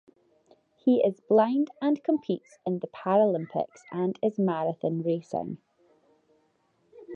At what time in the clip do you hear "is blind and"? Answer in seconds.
1.05-2.03